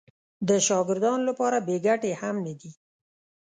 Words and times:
د 0.47 0.49
شاګردانو 0.67 1.23
لپاره 1.29 1.57
بې 1.67 1.77
ګټې 1.85 2.11
هم 2.21 2.35
نه 2.45 2.53
دي. 2.59 2.71